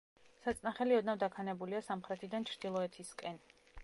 [0.45, 3.39] საწნახელი ოდნავ დაქანებულია სამხრეთიდან ჩრდილოეთისკენ.